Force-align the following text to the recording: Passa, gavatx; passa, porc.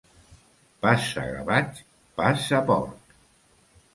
Passa, 0.85 1.25
gavatx; 1.35 1.83
passa, 2.21 2.61
porc. 2.71 3.15